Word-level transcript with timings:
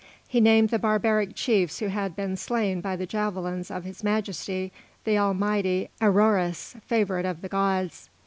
He 0.27 0.41
named 0.41 0.69
the 0.69 0.79
barbaric 0.79 1.35
chiefs 1.35 1.77
who 1.77 1.85
had 1.89 2.15
been 2.15 2.35
slain 2.35 2.81
by 2.81 2.95
the 2.95 3.05
javelins 3.05 3.69
of 3.69 3.83
His 3.83 4.03
Majesty 4.03 4.71
the 5.03 5.19
Almighty 5.19 5.91
Aroëris, 6.01 6.81
favourite 6.81 7.23
of 7.27 7.41
the 7.43 7.49
gods. 7.49 8.09